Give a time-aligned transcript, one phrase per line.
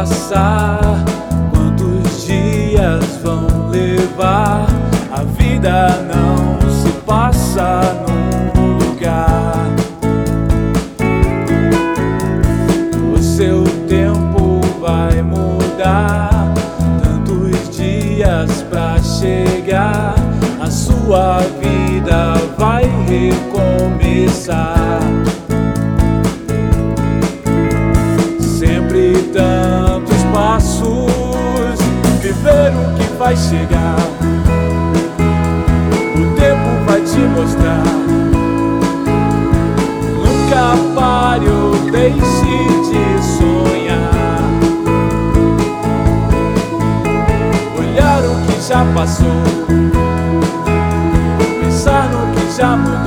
[0.00, 0.80] passar?
[1.50, 4.66] Quantos dias vão levar?
[5.12, 9.66] A vida não se passa num lugar.
[13.12, 16.54] O seu tempo vai mudar.
[17.02, 20.14] Tantos dias pra chegar.
[20.62, 24.70] A sua vida vai recomeçar.
[33.30, 33.96] Vai chegar.
[36.16, 37.84] O tempo vai te mostrar.
[40.16, 42.18] Nunca pare ou deixe
[42.88, 43.04] de
[43.38, 44.42] sonhar.
[47.78, 49.42] Olhar o que já passou,
[51.60, 52.99] pensar no que já mudou.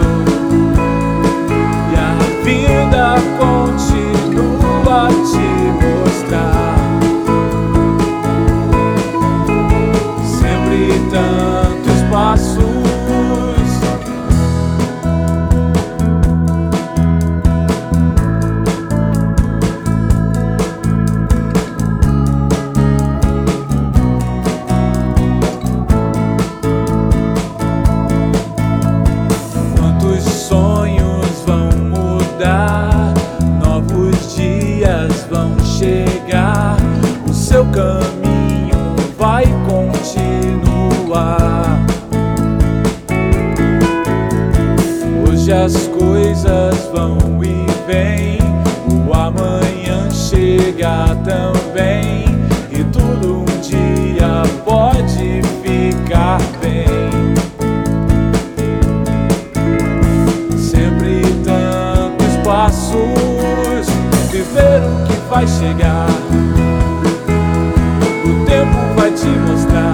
[33.63, 36.77] Novos dias vão chegar.
[37.27, 39.93] O seu caminho vai continuar.
[45.25, 48.39] Hoje as coisas vão e vêm.
[49.07, 51.72] O amanhã chega também.
[62.63, 63.87] Passos,
[64.31, 66.07] viver o que vai chegar.
[68.23, 69.93] O tempo vai te mostrar.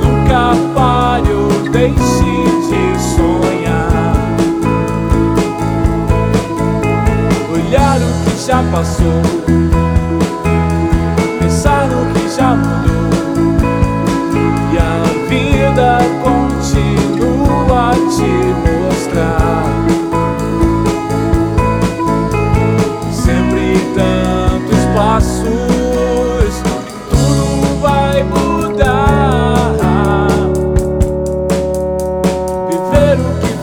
[0.00, 2.32] Nunca pare ou deixe
[2.68, 4.16] de sonhar.
[7.52, 9.20] Olhar o que já passou,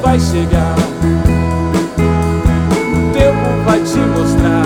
[0.09, 0.75] vai chegar,
[1.93, 4.65] o tempo vai te mostrar.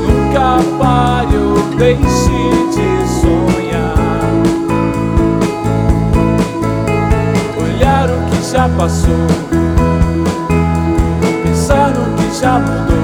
[0.00, 2.40] Nunca pare ou deixe
[2.72, 2.88] de
[3.20, 4.32] sonhar.
[7.62, 9.26] Olhar o que já passou,
[11.44, 13.01] pensar no que já mudou.